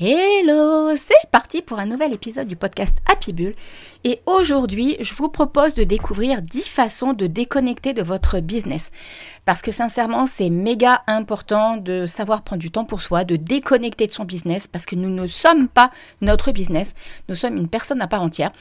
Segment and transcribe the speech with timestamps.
[0.00, 3.56] Hello, c'est parti pour un nouvel épisode du podcast Happy Bull.
[4.04, 8.92] Et aujourd'hui, je vous propose de découvrir 10 façons de déconnecter de votre business.
[9.44, 14.06] Parce que sincèrement, c'est méga important de savoir prendre du temps pour soi, de déconnecter
[14.06, 16.94] de son business, parce que nous ne sommes pas notre business,
[17.28, 18.52] nous sommes une personne à part entière.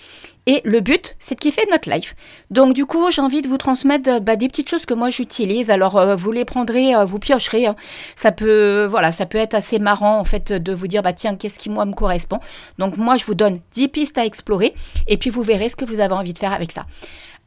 [0.47, 2.15] Et le but, c'est de kiffer notre life.
[2.49, 5.69] Donc du coup, j'ai envie de vous transmettre bah, des petites choses que moi j'utilise.
[5.69, 7.67] Alors euh, vous les prendrez, euh, vous piocherez.
[7.67, 7.75] Hein.
[8.15, 11.35] Ça peut, voilà, ça peut être assez marrant en fait de vous dire bah tiens,
[11.35, 12.39] qu'est-ce qui moi me correspond.
[12.79, 14.73] Donc moi, je vous donne 10 pistes à explorer,
[15.07, 16.85] et puis vous verrez ce que vous avez envie de faire avec ça.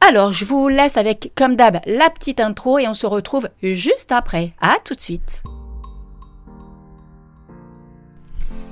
[0.07, 4.11] Alors, je vous laisse avec, comme d'hab, la petite intro et on se retrouve juste
[4.11, 4.53] après.
[4.61, 5.43] À tout de suite.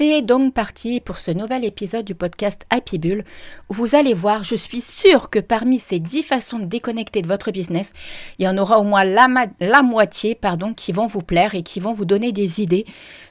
[0.00, 3.22] C'est donc parti pour ce nouvel épisode du podcast Happy Bull
[3.68, 7.50] vous allez voir, je suis sûre que parmi ces 10 façons de déconnecter de votre
[7.50, 7.92] business,
[8.38, 9.28] il y en aura au moins la,
[9.60, 12.86] la moitié pardon, qui vont vous plaire et qui vont vous donner des idées.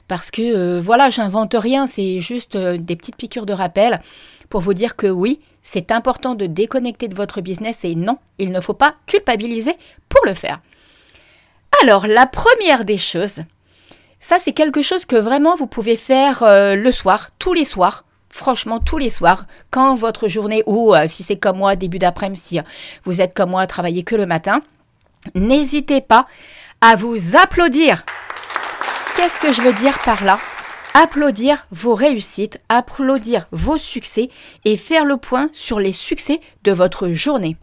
[0.06, 4.00] Parce que euh, voilà, j'invente rien, c'est juste euh, des petites piqûres de rappel
[4.48, 8.52] pour vous dire que oui, c'est important de déconnecter de votre business et non, il
[8.52, 9.74] ne faut pas culpabiliser
[10.08, 10.60] pour le faire.
[11.82, 13.40] Alors, la première des choses,
[14.20, 18.04] ça c'est quelque chose que vraiment vous pouvez faire euh, le soir, tous les soirs.
[18.32, 22.40] Franchement, tous les soirs, quand votre journée, ou euh, si c'est comme moi, début d'après-midi,
[22.40, 22.62] si euh,
[23.02, 24.60] vous êtes comme moi à travailler que le matin,
[25.34, 26.26] n'hésitez pas
[26.80, 28.04] à vous applaudir.
[29.16, 30.38] Qu'est-ce que je veux dire par là?
[30.94, 34.30] Applaudir vos réussites, applaudir vos succès
[34.64, 37.56] et faire le point sur les succès de votre journée.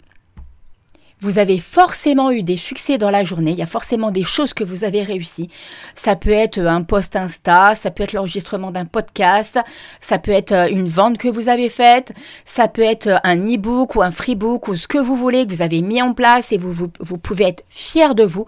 [1.20, 4.54] Vous avez forcément eu des succès dans la journée, il y a forcément des choses
[4.54, 5.50] que vous avez réussi.
[5.96, 9.60] Ça peut être un post Insta, ça peut être l'enregistrement d'un podcast,
[10.00, 12.14] ça peut être euh, une vente que vous avez faite,
[12.46, 15.52] ça peut être euh, un e-book ou un freebook ou ce que vous voulez que
[15.52, 18.46] vous avez mis en place et vous, vous, vous pouvez être fier de vous.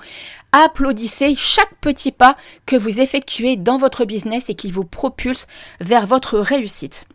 [0.51, 2.37] Applaudissez chaque petit pas
[2.67, 5.47] que vous effectuez dans votre business et qui vous propulse
[5.81, 7.07] vers votre réussite.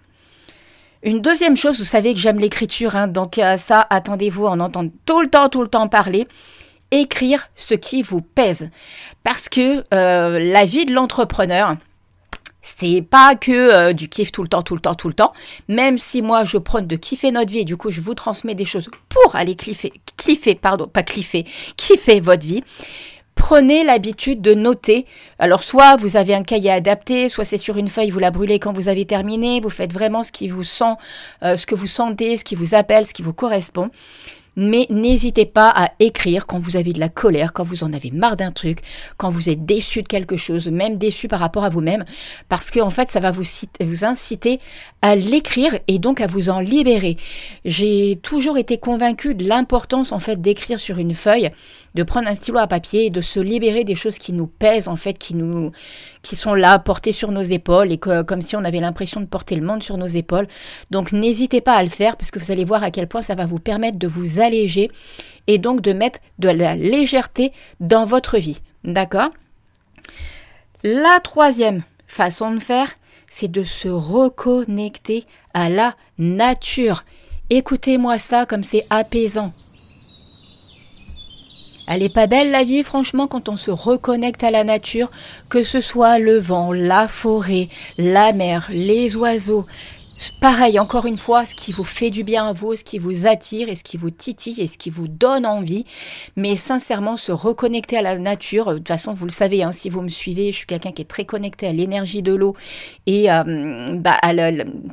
[1.05, 4.91] Une deuxième chose, vous savez que j'aime l'écriture, hein, donc euh, ça, attendez-vous en entendre
[5.05, 6.27] tout le temps, tout le temps parler.
[6.91, 8.71] Écrire ce qui vous pèse.
[9.23, 11.77] Parce que euh, la vie de l'entrepreneur,
[12.63, 15.35] c'est pas que euh, du kiff tout le temps, tout le temps, tout le temps.
[15.69, 18.55] Même si moi je prône de kiffer notre vie et du coup je vous transmets
[18.55, 21.45] des choses pour aller kiffer, kiffer, pardon, pas kiffer,
[21.77, 22.63] kiffer votre vie
[23.35, 25.07] prenez l'habitude de noter.
[25.39, 28.59] Alors soit vous avez un cahier adapté, soit c'est sur une feuille, vous la brûlez
[28.59, 30.95] quand vous avez terminé, vous faites vraiment ce qui vous sent,
[31.43, 33.91] euh, ce que vous sentez, ce qui vous appelle, ce qui vous correspond.
[34.57, 38.11] Mais n'hésitez pas à écrire quand vous avez de la colère, quand vous en avez
[38.11, 38.81] marre d'un truc,
[39.17, 42.05] quand vous êtes déçu de quelque chose, même déçu par rapport à vous-même,
[42.49, 43.45] parce qu'en en fait, ça va vous,
[43.81, 44.61] vous inciter
[45.03, 47.17] à l'écrire et donc à vous en libérer.
[47.65, 51.51] J'ai toujours été convaincue de l'importance en fait d'écrire sur une feuille
[51.95, 54.89] de prendre un stylo à papier et de se libérer des choses qui nous pèsent,
[54.89, 55.71] en fait, qui nous,
[56.23, 59.55] qui sont là, portées sur nos épaules et comme si on avait l'impression de porter
[59.55, 60.49] le monde sur nos épaules.
[60.91, 63.37] Donc, n'hésitez pas à le faire parce que vous allez voir à quel point ça
[63.37, 64.41] va vous permettre de vous
[65.47, 68.61] et donc de mettre de la légèreté dans votre vie.
[68.85, 69.31] D'accord?
[70.83, 72.91] La troisième façon de faire,
[73.29, 75.25] c'est de se reconnecter
[75.55, 77.05] à la nature.
[77.51, 79.53] Écoutez-moi ça comme c'est apaisant.
[81.87, 85.11] Elle est pas belle la vie, franchement, quand on se reconnecte à la nature,
[85.51, 87.69] que ce soit le vent, la forêt,
[87.99, 89.67] la mer, les oiseaux,
[90.41, 93.27] Pareil, encore une fois, ce qui vous fait du bien à vous, ce qui vous
[93.27, 95.85] attire et ce qui vous titille et ce qui vous donne envie.
[96.37, 98.73] Mais sincèrement, se reconnecter à la nature.
[98.73, 101.03] De toute façon, vous le savez, hein, si vous me suivez, je suis quelqu'un qui
[101.03, 102.55] est très connecté à l'énergie de l'eau
[103.07, 104.33] et euh, bah, à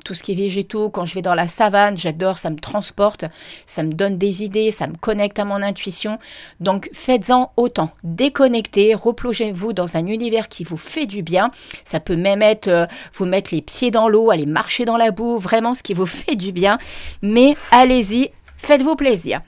[0.03, 0.89] tout ce qui est végétaux.
[0.89, 3.25] Quand je vais dans la savane, j'adore, ça me transporte,
[3.65, 6.17] ça me donne des idées, ça me connecte à mon intuition.
[6.59, 7.91] Donc, faites-en autant.
[8.03, 11.51] Déconnectez, replongez-vous dans un univers qui vous fait du bien.
[11.83, 15.10] Ça peut même être euh, vous mettre les pieds dans l'eau, aller marcher dans la
[15.39, 16.77] vraiment ce qui vous fait du bien.
[17.21, 19.41] Mais allez-y, faites-vous plaisir.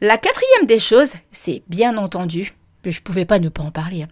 [0.00, 2.54] La quatrième des choses, c'est bien entendu,
[2.84, 4.08] je ne pouvais pas ne pas en parler, hein.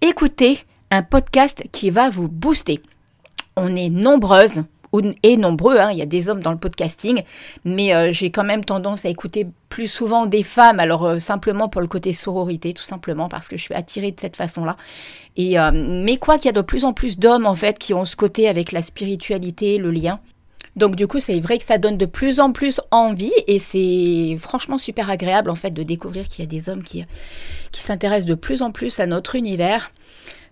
[0.00, 0.60] écoutez
[0.90, 2.80] un podcast qui va vous booster.
[3.56, 4.62] On est nombreuses
[5.22, 7.22] et nombreux, hein, il y a des hommes dans le podcasting,
[7.64, 11.68] mais euh, j'ai quand même tendance à écouter plus souvent des femmes, alors euh, simplement
[11.68, 14.76] pour le côté sororité, tout simplement parce que je suis attirée de cette façon-là.
[15.36, 17.94] Et euh, mais quoi qu'il y a de plus en plus d'hommes en fait qui
[17.94, 20.20] ont ce côté avec la spiritualité, le lien.
[20.76, 24.36] Donc du coup, c'est vrai que ça donne de plus en plus envie et c'est
[24.38, 27.04] franchement super agréable en fait de découvrir qu'il y a des hommes qui,
[27.72, 29.90] qui s'intéressent de plus en plus à notre univers.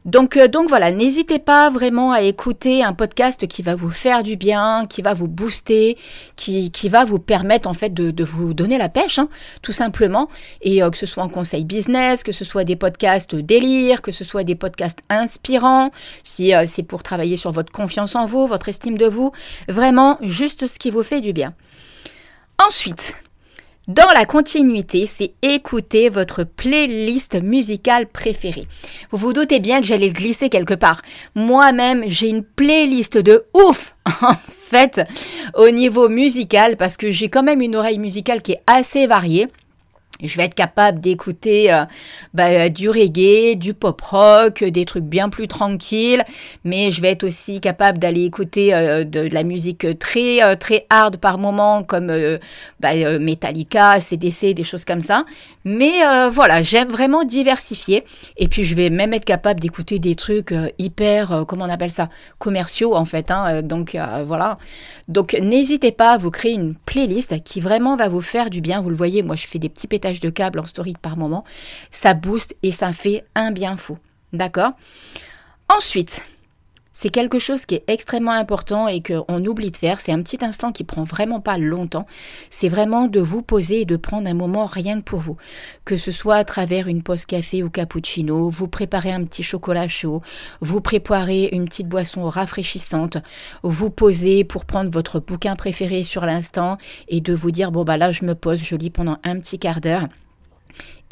[0.05, 4.23] Donc, euh, donc voilà, n'hésitez pas vraiment à écouter un podcast qui va vous faire
[4.23, 5.97] du bien, qui va vous booster,
[6.37, 9.29] qui, va vous permettre en fait de, de vous donner la pêche, hein,
[9.63, 10.29] tout simplement.
[10.61, 14.13] Et euh, que ce soit en conseil business, que ce soit des podcasts délire, que
[14.13, 15.91] ce soit des podcasts inspirants,
[16.23, 19.33] si euh, c'est pour travailler sur votre confiance en vous, votre estime de vous,
[19.69, 21.55] vraiment juste ce qui vous fait du bien.
[22.59, 23.23] Ensuite,
[23.87, 28.67] dans la continuité, c'est écouter votre playlist musicale préférée.
[29.11, 31.03] Vous vous doutez bien que j'allais le glisser quelque part.
[31.35, 35.03] Moi-même, j'ai une playlist de ouf en fait
[35.55, 39.49] au niveau musical parce que j'ai quand même une oreille musicale qui est assez variée
[40.27, 41.85] je vais être capable d'écouter euh,
[42.33, 46.25] bah, euh, du reggae, du pop rock, des trucs bien plus tranquilles,
[46.65, 51.17] mais je vais être aussi capable d'aller écouter euh, de, la musique très très hard
[51.17, 52.13] par moment, comme
[52.81, 55.25] bah, Metallica, CDC, des choses comme ça.
[55.65, 55.93] Mais
[56.31, 58.05] voilà, j'aime vraiment diversifier.
[58.37, 62.09] Et puis je vais même être capable d'écouter des trucs hyper, comment on appelle ça,
[62.39, 63.31] commerciaux en fait.
[63.31, 63.97] Hein, donc
[64.27, 64.59] voilà.
[65.09, 68.81] Donc n'hésitez pas à vous créer une playlist qui vraiment va vous faire du bien.
[68.81, 71.45] Vous le voyez, moi je fais des petits pétages de câble en story par moment,
[71.91, 73.99] ça booste et ça fait un bien fou.
[74.33, 74.73] D'accord?
[75.69, 76.25] Ensuite,
[76.95, 80.01] c'est quelque chose qui est extrêmement important et qu'on oublie de faire.
[80.01, 82.07] C'est un petit instant qui prend vraiment pas longtemps.
[82.51, 85.37] C'est vraiment de vous poser et de prendre un moment rien que pour vous.
[85.85, 89.89] Que ce soit à travers une pause café ou cappuccino, vous préparez un petit chocolat
[89.89, 90.23] chaud,
[90.61, 93.19] vous préparez une petite boisson rafraîchissante,
[93.63, 97.97] vous posez pour prendre votre bouquin préféré sur l'instant et de vous dire bon bah
[97.97, 100.07] là je me pose, je lis pendant un petit quart d'heure.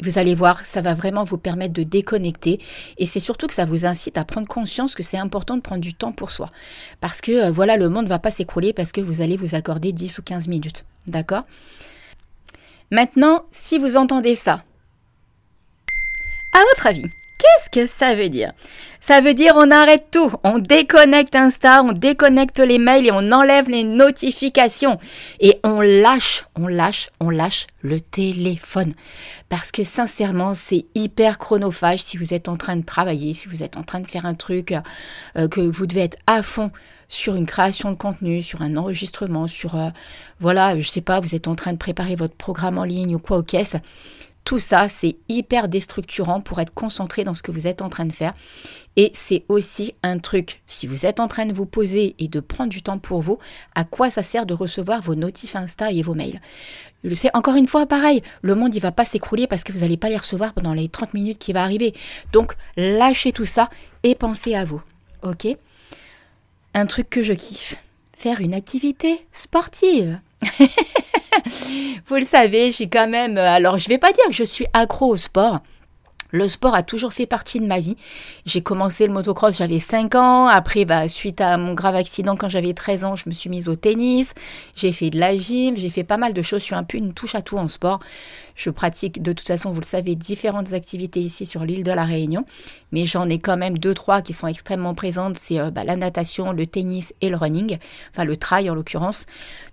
[0.01, 2.59] Vous allez voir, ça va vraiment vous permettre de déconnecter
[2.97, 5.81] et c'est surtout que ça vous incite à prendre conscience que c'est important de prendre
[5.81, 6.51] du temps pour soi.
[6.99, 9.55] Parce que euh, voilà, le monde ne va pas s'écrouler parce que vous allez vous
[9.55, 10.85] accorder 10 ou 15 minutes.
[11.07, 11.43] D'accord?
[12.91, 14.63] Maintenant, si vous entendez ça,
[16.53, 17.05] à votre avis,
[17.43, 18.53] Qu'est-ce que ça veut dire?
[19.01, 23.33] Ça veut dire on arrête tout, on déconnecte Insta, on déconnecte les mails et on
[23.33, 24.97] enlève les notifications
[25.41, 28.93] et on lâche, on lâche, on lâche le téléphone.
[29.49, 33.61] Parce que sincèrement, c'est hyper chronophage si vous êtes en train de travailler, si vous
[33.61, 34.73] êtes en train de faire un truc
[35.35, 36.71] euh, que vous devez être à fond
[37.09, 39.89] sur une création de contenu, sur un enregistrement, sur euh,
[40.39, 43.19] voilà, je sais pas, vous êtes en train de préparer votre programme en ligne ou
[43.19, 43.75] quoi au caisse.
[44.43, 48.05] Tout ça, c'est hyper déstructurant pour être concentré dans ce que vous êtes en train
[48.05, 48.33] de faire.
[48.95, 52.39] Et c'est aussi un truc, si vous êtes en train de vous poser et de
[52.39, 53.39] prendre du temps pour vous,
[53.73, 56.41] à quoi ça sert de recevoir vos notifs Insta et vos mails?
[57.03, 59.79] Je sais, encore une fois, pareil, le monde, il va pas s'écrouler parce que vous
[59.79, 61.93] n'allez pas les recevoir pendant les 30 minutes qui va arriver.
[62.33, 63.69] Donc, lâchez tout ça
[64.03, 64.81] et pensez à vous.
[65.23, 65.47] OK?
[66.73, 67.75] Un truc que je kiffe,
[68.13, 70.19] faire une activité sportive.
[72.07, 73.37] Vous le savez, je suis quand même.
[73.37, 75.59] Euh, alors, je vais pas dire que je suis accro au sport.
[76.33, 77.95] Le sport a toujours fait partie de ma vie.
[78.47, 80.47] J'ai commencé le motocross, j'avais 5 ans.
[80.47, 83.69] Après, bah, suite à mon grave accident quand j'avais 13 ans, je me suis mise
[83.69, 84.33] au tennis.
[84.75, 86.61] J'ai fait de la gym, j'ai fait pas mal de choses.
[86.61, 87.99] Je suis un peu une touche à tout en sport.
[88.55, 92.03] Je pratique de toute façon, vous le savez, différentes activités ici sur l'île de la
[92.03, 92.45] Réunion.
[92.91, 95.37] Mais j'en ai quand même deux, trois qui sont extrêmement présentes.
[95.37, 97.77] C'est euh, bah, la natation, le tennis et le running.
[98.09, 99.27] Enfin, le trail en l'occurrence.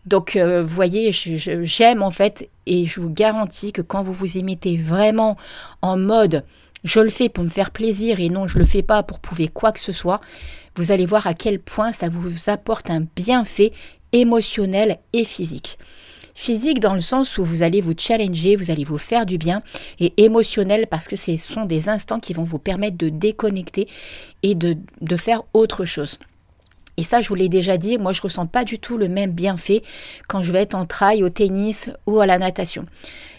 [0.05, 4.37] Donc, euh, vous voyez, j'aime en fait, et je vous garantis que quand vous vous
[4.37, 5.37] y mettez vraiment
[5.83, 6.45] en mode
[6.85, 9.49] je le fais pour me faire plaisir et non, je le fais pas pour prouver
[9.49, 10.21] quoi que ce soit,
[10.77, 13.73] vous allez voir à quel point ça vous apporte un bienfait
[14.13, 15.79] émotionnel et physique.
[16.35, 19.63] Physique dans le sens où vous allez vous challenger, vous allez vous faire du bien,
[19.99, 23.89] et émotionnel parce que ce sont des instants qui vont vous permettre de déconnecter
[24.43, 26.19] et de, de faire autre chose.
[27.01, 29.31] Et ça, je vous l'ai déjà dit, moi je ressens pas du tout le même
[29.31, 29.83] bienfait
[30.29, 32.85] quand je vais être en trail, au tennis ou à la natation.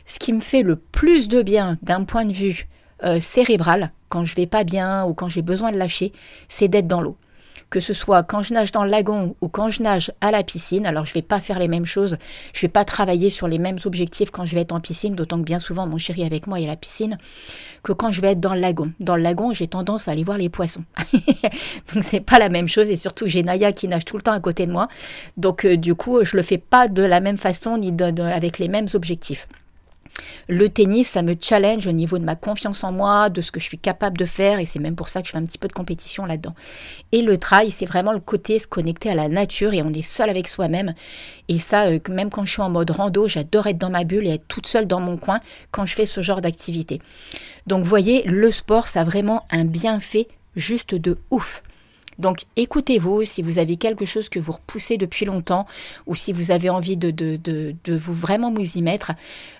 [0.03, 2.67] Ce qui me fait le plus de bien d'un point de vue
[3.03, 6.11] euh, cérébral, quand je vais pas bien ou quand j'ai besoin de lâcher,
[6.49, 7.17] c'est d'être dans l'eau
[7.71, 10.43] que ce soit quand je nage dans le lagon ou quand je nage à la
[10.43, 10.85] piscine.
[10.85, 12.17] Alors je vais pas faire les mêmes choses,
[12.53, 15.39] je vais pas travailler sur les mêmes objectifs quand je vais être en piscine, d'autant
[15.39, 17.17] que bien souvent mon chéri avec moi est à la piscine,
[17.81, 18.91] que quand je vais être dans le lagon.
[18.99, 20.83] Dans le lagon, j'ai tendance à aller voir les poissons.
[21.93, 24.33] Donc c'est pas la même chose et surtout j'ai Naya qui nage tout le temps
[24.33, 24.89] à côté de moi.
[25.37, 28.67] Donc euh, du coup, je le fais pas de la même façon ni avec les
[28.67, 29.47] mêmes objectifs.
[30.47, 33.59] Le tennis, ça me challenge au niveau de ma confiance en moi, de ce que
[33.59, 35.57] je suis capable de faire, et c'est même pour ça que je fais un petit
[35.57, 36.55] peu de compétition là-dedans.
[37.11, 40.01] Et le trail, c'est vraiment le côté se connecter à la nature et on est
[40.01, 40.93] seul avec soi-même.
[41.47, 44.27] Et ça, euh, même quand je suis en mode rando, j'adore être dans ma bulle
[44.27, 45.39] et être toute seule dans mon coin
[45.71, 46.99] quand je fais ce genre d'activité.
[47.67, 51.63] Donc, vous voyez, le sport, ça a vraiment un bienfait juste de ouf.
[52.21, 55.67] Donc écoutez-vous si vous avez quelque chose que vous repoussez depuis longtemps
[56.05, 59.11] ou si vous avez envie de, vous vraiment vous y mettre,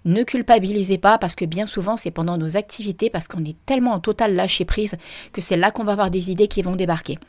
[0.06, 3.91] ne culpabilisez pas parce que bien souvent c'est pendant nos activités parce qu'on est tellement
[3.91, 4.96] en total lâcher prise
[5.34, 7.20] que c'est là qu'on va avoir des idées qui vont débarquer.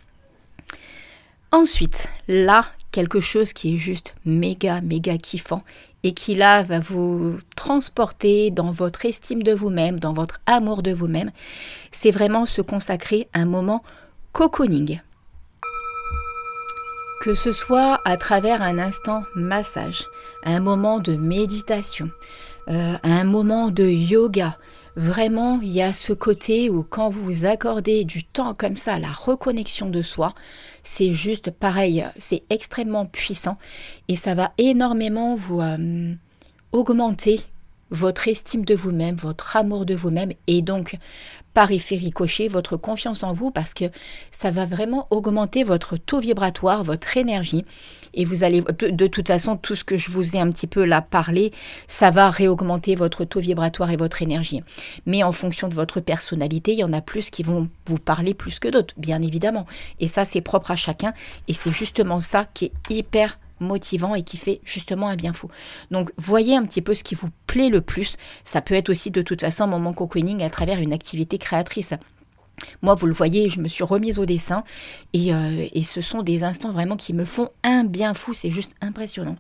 [1.51, 5.62] Ensuite, là, quelque chose qui est juste méga, méga kiffant
[6.03, 10.93] et qui là va vous transporter dans votre estime de vous-même, dans votre amour de
[10.93, 11.31] vous-même,
[11.91, 13.83] c'est vraiment se consacrer un moment
[14.33, 15.01] cocooning
[17.23, 20.09] que ce soit à travers un instant massage,
[20.43, 22.11] un moment de méditation,
[22.69, 24.59] euh, un moment de yoga.
[24.97, 28.99] Vraiment, il y a ce côté où quand vous vous accordez du temps comme ça,
[28.99, 30.35] la reconnexion de soi,
[30.83, 33.57] c'est juste pareil, c'est extrêmement puissant
[34.09, 36.14] et ça va énormément vous euh,
[36.73, 37.41] augmenter
[37.93, 40.97] votre estime de vous-même, votre amour de vous-même et donc
[41.55, 43.85] par effet ricochet votre confiance en vous parce que
[44.31, 47.65] ça va vraiment augmenter votre taux vibratoire, votre énergie
[48.15, 50.85] et vous allez de, toute façon tout ce que je vous ai un petit peu
[50.85, 51.53] là parlé,
[51.87, 54.63] ça va réaugmenter votre taux vibratoire et votre énergie.
[55.07, 58.35] Mais en fonction de votre personnalité, il y en a plus qui vont vous parler
[58.35, 59.67] plus que d'autres, bien évidemment.
[60.01, 61.13] Et ça c'est propre à chacun
[61.49, 65.49] et c'est justement ça qui est hyper motivant et qui fait justement un bien fou.
[65.90, 68.16] Donc voyez un petit peu ce qui vous plaît le plus.
[68.45, 71.95] Ça peut être aussi de toute façon moment cocooning à travers une activité créatrice.
[72.83, 74.62] Moi, vous le voyez, je me suis remise au dessin
[75.12, 78.50] et, euh, et ce sont des instants vraiment qui me font un bien fou, c'est
[78.50, 79.37] juste impressionnant.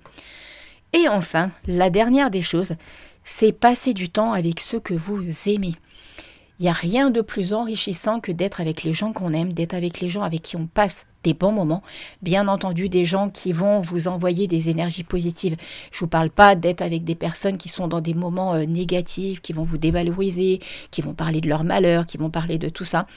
[0.92, 2.74] Et enfin, la dernière des choses,
[3.24, 5.74] c'est passer du temps avec ceux que vous aimez.
[6.62, 9.74] Il n'y a rien de plus enrichissant que d'être avec les gens qu'on aime, d'être
[9.74, 11.82] avec les gens avec qui on passe des bons moments.
[12.22, 15.56] Bien entendu, des gens qui vont vous envoyer des énergies positives.
[15.90, 18.64] Je ne vous parle pas d'être avec des personnes qui sont dans des moments euh,
[18.64, 20.60] négatifs, qui vont vous dévaloriser,
[20.92, 23.08] qui vont parler de leur malheur, qui vont parler de tout ça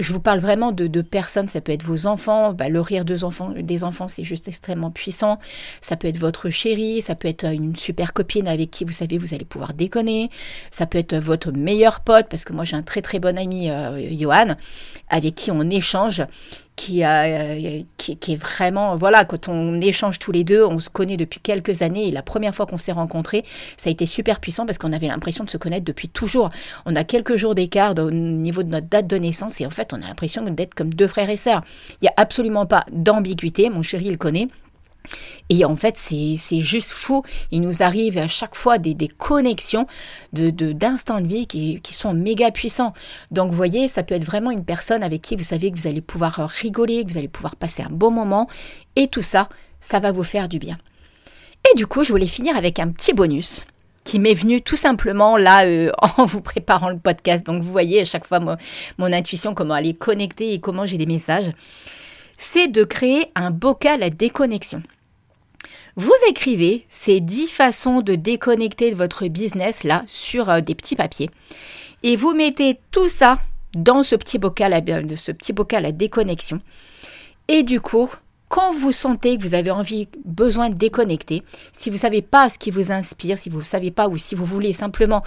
[0.00, 3.24] je vous parle vraiment de, personnes, ça peut être vos enfants, bah, le rire des
[3.24, 5.38] enfants, des enfants c'est juste extrêmement puissant,
[5.80, 9.18] ça peut être votre chérie, ça peut être une super copine avec qui vous savez
[9.18, 10.30] vous allez pouvoir déconner,
[10.70, 13.70] ça peut être votre meilleur pote, parce que moi j'ai un très très bon ami,
[13.70, 14.56] euh, Johan,
[15.08, 16.22] avec qui on échange,
[16.76, 21.16] qui, euh, qui, est vraiment, voilà, quand on échange tous les deux, on se connaît
[21.16, 23.44] depuis quelques années et la première fois qu'on s'est rencontrés,
[23.76, 26.50] ça a été super puissant parce qu'on avait l'impression de se connaître depuis toujours.
[26.86, 29.92] On a quelques jours d'écart au niveau de notre date de naissance et en fait,
[29.92, 31.62] on a l'impression d'être comme deux frères et sœurs.
[32.00, 34.48] Il n'y a absolument pas d'ambiguïté, mon chéri le connaît.
[35.48, 37.22] Et en fait, c'est juste fou.
[37.50, 39.86] Il nous arrive à chaque fois des, connexions
[40.32, 42.92] d'instants de, de vie qui, sont méga puissants.
[43.30, 45.86] Donc, vous voyez, ça peut être vraiment une personne avec qui vous savez que vous
[45.86, 48.48] allez pouvoir rigoler, que vous allez pouvoir passer un bon moment.
[48.96, 49.48] Et tout ça,
[49.80, 50.78] ça va vous faire du bien.
[51.70, 53.64] Et du coup, je voulais finir avec un petit bonus
[54.04, 57.46] qui m'est venu tout simplement là euh, en vous préparant le podcast.
[57.46, 58.56] Donc, vous voyez à chaque fois mon,
[58.98, 61.52] mon intuition, comment aller connecter et comment j'ai des messages
[62.42, 64.82] c'est de créer un bocal à déconnexion.
[65.94, 70.96] Vous écrivez ces 10 façons de déconnecter de votre business là sur euh, des petits
[70.96, 71.30] papiers
[72.02, 73.38] et vous mettez tout ça
[73.74, 74.80] dans ce petit bocal à,
[75.16, 76.60] ce petit bocal à déconnexion.
[77.46, 78.10] Et du coup,
[78.52, 81.42] quand vous sentez que vous avez envie, besoin de déconnecter,
[81.72, 84.18] si vous ne savez pas ce qui vous inspire, si vous ne savez pas ou
[84.18, 85.22] si vous voulez simplement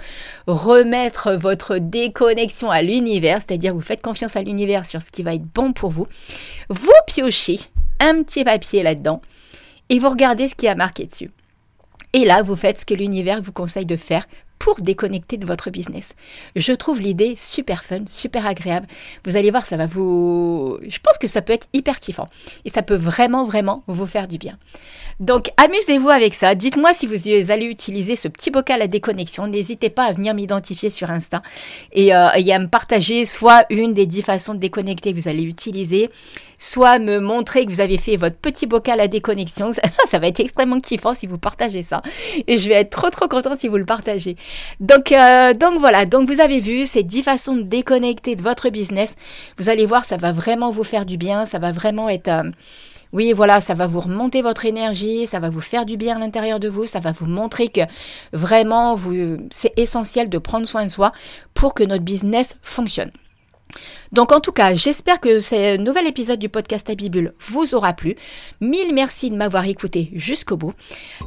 [0.46, 5.34] remettre votre déconnexion à l'univers, c'est-à-dire vous faites confiance à l'univers sur ce qui va
[5.34, 6.06] être bon pour vous,
[6.68, 7.58] vous piochez
[7.98, 9.20] un petit papier là-dedans
[9.88, 11.32] et vous regardez ce qui a marqué dessus.
[12.12, 15.70] Et là, vous faites ce que l'univers vous conseille de faire pour déconnecter de votre
[15.70, 16.14] business.
[16.54, 18.86] Je trouve l'idée super fun, super agréable.
[19.24, 20.78] Vous allez voir, ça va vous...
[20.86, 22.28] Je pense que ça peut être hyper kiffant.
[22.64, 24.58] Et ça peut vraiment, vraiment vous faire du bien.
[25.18, 26.54] Donc amusez-vous avec ça.
[26.54, 29.46] Dites-moi si vous allez utiliser ce petit bocal à déconnexion.
[29.46, 31.42] N'hésitez pas à venir m'identifier sur Insta
[31.92, 35.28] et, euh, et, à me partager soit une des dix façons de déconnecter que vous
[35.28, 36.10] allez utiliser,
[36.58, 39.72] soit me montrer que vous avez fait votre petit bocal à déconnexion.
[40.10, 42.02] ça va être extrêmement kiffant si vous partagez ça.
[42.46, 44.36] Et je vais être trop trop content si vous le partagez.
[44.80, 48.68] Donc, euh, donc voilà, donc vous avez vu ces dix façons de déconnecter de votre
[48.68, 49.14] business.
[49.56, 51.46] Vous allez voir, ça va vraiment vous faire du bien.
[51.46, 52.28] Ça va vraiment être...
[52.28, 52.50] Euh,
[53.12, 56.18] oui, voilà, ça va vous remonter votre énergie, ça va vous faire du bien à
[56.18, 57.82] l'intérieur de vous, ça va vous montrer que
[58.32, 58.96] vraiment,
[59.50, 61.12] c'est essentiel de prendre soin de soi
[61.54, 63.10] pour que notre business fonctionne.
[64.12, 68.16] Donc en tout cas, j'espère que ce nouvel épisode du podcast Abibule vous aura plu.
[68.60, 70.72] Mille merci de m'avoir écouté jusqu'au bout.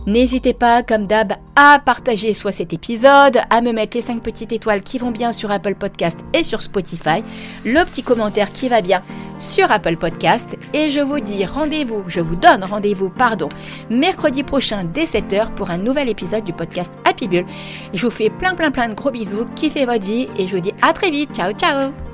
[0.08, 4.51] N'hésitez pas, comme d'hab, à partager soit cet épisode, à me mettre les 5 petites
[4.51, 7.24] étoiles qui vont bien sur Apple Podcast et sur Spotify,
[7.65, 9.01] le petit commentaire qui va bien
[9.39, 10.58] sur Apple Podcast.
[10.74, 13.50] Et je vous dis rendez-vous, je vous donne rendez-vous, pardon,
[13.89, 17.46] mercredi prochain dès 7h pour un nouvel épisode du podcast Happy Bull.
[17.94, 20.62] Je vous fais plein plein plein de gros bisous, kiffez votre vie et je vous
[20.62, 21.34] dis à très vite.
[21.34, 22.09] Ciao ciao